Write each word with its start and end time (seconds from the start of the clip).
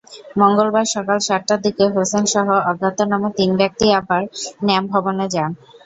মঙ্গলবার 0.39 0.85
সকাল 0.95 1.17
সাতটার 1.27 1.59
দিকে 1.65 1.83
হোসেনসহ 1.95 2.47
অজ্ঞাতনামা 2.69 3.29
তিন 3.37 3.49
ব্যক্তি 3.61 3.85
আবার 3.99 4.21
ন্যাম 4.65 4.83
ভবনে 4.93 5.25
যান। 5.33 5.51